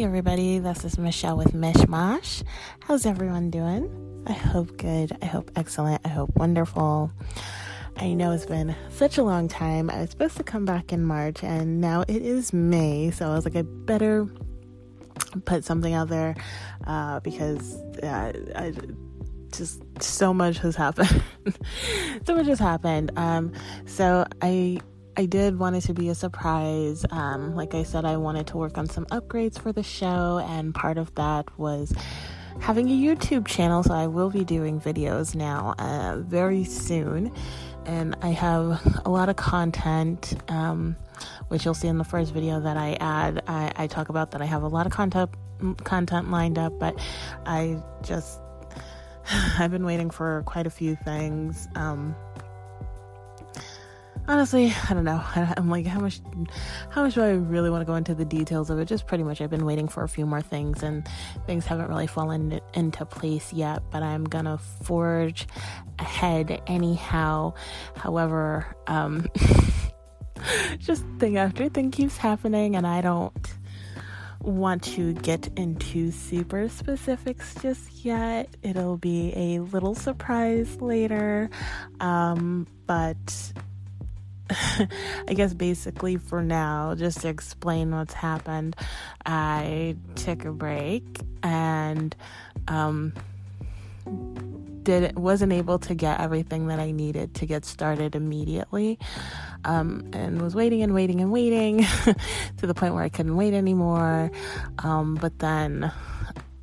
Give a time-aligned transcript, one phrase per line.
[0.00, 2.42] Hey everybody, this is Michelle with Mishmash.
[2.80, 4.24] How's everyone doing?
[4.26, 5.14] I hope good.
[5.20, 6.00] I hope excellent.
[6.06, 7.12] I hope wonderful.
[7.98, 9.90] I know it's been such a long time.
[9.90, 13.34] I was supposed to come back in March and now it is May, so I
[13.34, 14.26] was like, I better
[15.44, 16.34] put something out there
[16.86, 18.72] uh, because uh, I
[19.52, 21.22] just so much has happened.
[22.24, 23.12] so much has happened.
[23.16, 23.52] Um,
[23.84, 24.80] so I
[25.16, 27.04] I did want it to be a surprise.
[27.10, 30.74] Um, like I said, I wanted to work on some upgrades for the show, and
[30.74, 31.92] part of that was
[32.60, 33.82] having a YouTube channel.
[33.82, 37.32] So I will be doing videos now uh, very soon,
[37.86, 40.40] and I have a lot of content.
[40.48, 40.96] Um,
[41.48, 43.42] which you'll see in the first video that I add.
[43.46, 45.30] I, I talk about that I have a lot of content
[45.84, 46.98] content lined up, but
[47.44, 48.40] I just
[49.58, 51.68] I've been waiting for quite a few things.
[51.74, 52.14] Um,
[54.30, 55.22] honestly, I don't know.
[55.34, 56.20] I'm like, how much,
[56.90, 58.84] how much do I really want to go into the details of it?
[58.84, 61.06] Just pretty much, I've been waiting for a few more things, and
[61.46, 63.82] things haven't really fallen into place yet.
[63.90, 65.48] But I'm gonna forge
[65.98, 67.54] ahead anyhow.
[67.96, 69.26] However, um,
[70.78, 73.52] just thing after thing keeps happening, and I don't
[74.42, 78.48] want to get into super specifics just yet.
[78.62, 81.50] It'll be a little surprise later.
[81.98, 83.52] Um, but
[85.28, 88.76] I guess basically for now, just to explain what's happened,
[89.24, 92.14] I took a break and
[92.68, 93.12] um,
[94.82, 98.98] did wasn't able to get everything that I needed to get started immediately,
[99.64, 101.78] um, and was waiting and waiting and waiting
[102.56, 104.30] to the point where I couldn't wait anymore.
[104.78, 105.92] Um, but then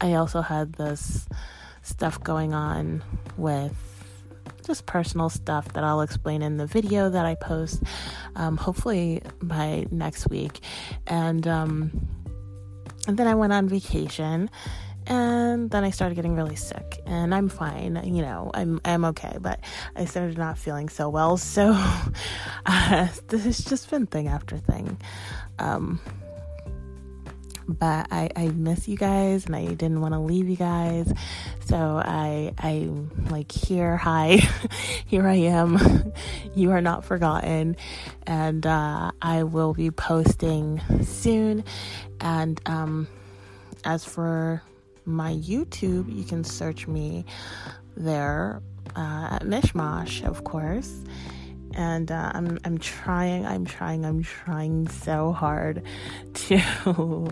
[0.00, 1.28] I also had this
[1.82, 3.02] stuff going on
[3.36, 3.99] with
[4.64, 7.82] just personal stuff that I'll explain in the video that I post,
[8.36, 10.60] um, hopefully by next week.
[11.06, 12.08] And um,
[13.06, 14.50] and then I went on vacation
[15.06, 19.38] and then I started getting really sick and I'm fine you know I'm I'm okay
[19.40, 19.60] but
[19.96, 21.72] I started not feeling so well so
[22.66, 24.98] uh, this has just been thing after thing
[25.58, 26.00] um,
[27.78, 31.12] but I, I miss you guys and I didn't want to leave you guys.
[31.66, 32.88] So I I
[33.30, 34.36] like here hi
[35.06, 36.12] here I am.
[36.52, 37.76] You are not forgotten.
[38.26, 41.64] And uh, I will be posting soon.
[42.20, 43.06] And um,
[43.84, 44.62] as for
[45.04, 47.24] my YouTube, you can search me
[47.96, 48.62] there
[48.96, 51.04] uh, at Mishmash, of course.
[51.80, 55.82] And uh, I'm I'm trying, I'm trying, I'm trying so hard
[56.34, 57.28] to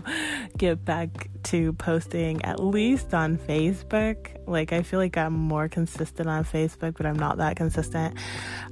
[0.57, 4.17] get back to posting at least on Facebook.
[4.47, 8.17] Like I feel like I'm more consistent on Facebook, but I'm not that consistent.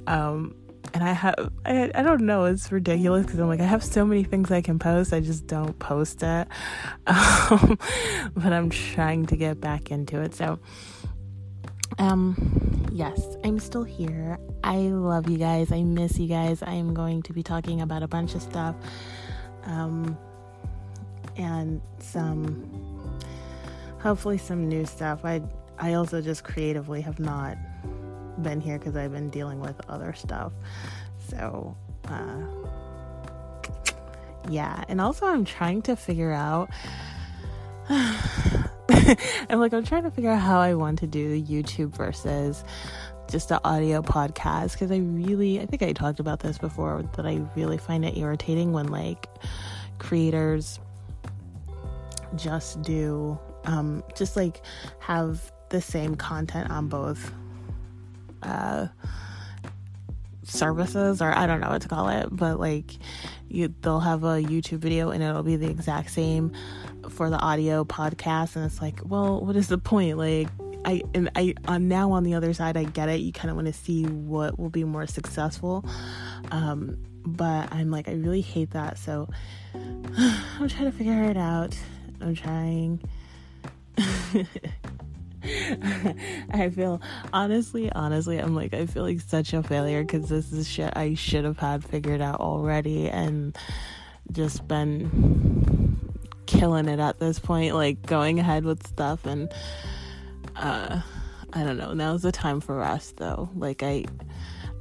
[0.08, 0.56] Um,
[0.94, 4.04] and I have I, I don't know it's ridiculous because I'm like I have so
[4.04, 6.48] many things I can post I just don't post it
[7.06, 7.78] um,
[8.34, 10.58] but I'm trying to get back into it so
[11.98, 16.94] um yes I'm still here I love you guys I miss you guys I am
[16.94, 18.74] going to be talking about a bunch of stuff
[19.64, 20.18] um
[21.36, 23.18] and some
[24.00, 25.42] hopefully some new stuff I
[25.78, 27.56] I also just creatively have not
[28.42, 30.52] been here because I've been dealing with other stuff.
[31.28, 31.76] So,
[32.08, 32.42] uh,
[34.48, 34.84] yeah.
[34.88, 36.70] And also, I'm trying to figure out.
[37.90, 42.64] I'm like, I'm trying to figure out how I want to do YouTube versus
[43.28, 47.26] just an audio podcast because I really, I think I talked about this before, that
[47.26, 49.28] I really find it irritating when like
[49.98, 50.80] creators
[52.36, 54.62] just do, um, just like
[55.00, 57.32] have the same content on both
[58.42, 58.86] uh,
[60.42, 62.92] services or I don't know what to call it, but like
[63.48, 66.52] you they'll have a YouTube video and it'll be the exact same
[67.10, 70.16] for the audio podcast and it's like, well, what is the point?
[70.16, 70.48] Like
[70.88, 72.78] I and I I'm now on the other side.
[72.78, 73.20] I get it.
[73.20, 75.84] You kind of want to see what will be more successful.
[76.50, 78.96] Um but I'm like I really hate that.
[78.96, 79.28] So
[79.74, 81.76] I'm trying to figure it out.
[82.22, 83.02] I'm trying
[86.50, 87.02] I feel
[87.34, 91.12] honestly, honestly, I'm like I feel like such a failure because this is shit I
[91.12, 93.54] should have had figured out already and
[94.32, 95.98] just been
[96.46, 99.52] killing it at this point, like going ahead with stuff and
[100.58, 101.00] uh
[101.52, 101.94] I don't know.
[101.94, 103.48] Now's the time for rest though.
[103.54, 104.04] Like I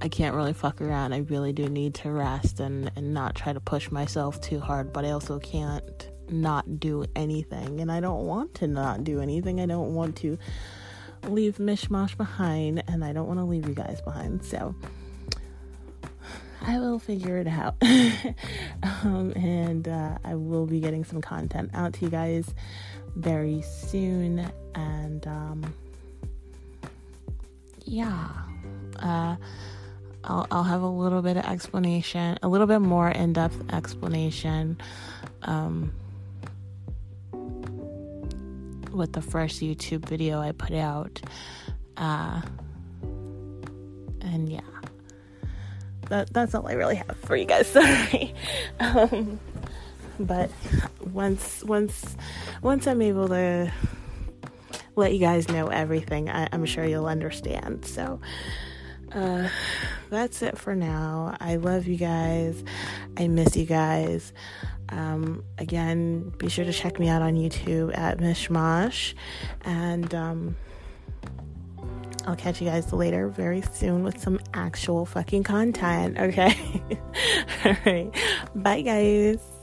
[0.02, 1.14] I can't really fuck around.
[1.14, 4.92] I really do need to rest and and not try to push myself too hard,
[4.92, 7.80] but I also can't not do anything.
[7.80, 9.62] And I don't want to not do anything.
[9.62, 10.38] I don't want to
[11.24, 12.84] leave Mishmash behind.
[12.88, 14.44] And I don't want to leave you guys behind.
[14.44, 14.76] So
[16.62, 17.76] I will figure it out.
[18.84, 22.54] um, and uh, I will be getting some content out to you guys
[23.18, 24.50] very soon.
[24.76, 25.74] And um,
[27.86, 28.30] yeah,
[29.00, 29.36] uh,
[30.24, 34.78] I'll, I'll have a little bit of explanation, a little bit more in depth explanation.
[35.44, 35.92] Um,
[38.98, 41.22] with the first YouTube video I put out.
[41.96, 42.42] Uh,
[44.22, 44.60] and yeah,
[46.10, 47.68] that that's all I really have for you guys.
[47.72, 48.34] Sorry.
[48.80, 49.40] Um,
[50.20, 50.50] but
[51.14, 52.16] once once
[52.62, 53.72] once I'm able to
[54.96, 57.86] let you guys know everything, I, am sure you'll understand.
[57.86, 58.20] So
[59.12, 59.48] uh,
[60.10, 61.36] that's it for now.
[61.40, 62.64] I love you guys.
[63.16, 64.34] I miss you guys.
[64.90, 69.14] Um, again, be sure to check me out on YouTube at Mishmash.
[69.64, 70.56] And um,
[72.26, 76.82] I'll catch you guys later very soon with some actual fucking content, okay?
[77.66, 78.12] All right.
[78.56, 79.57] Bye, guys.